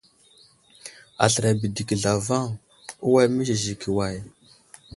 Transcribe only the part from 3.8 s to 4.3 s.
way?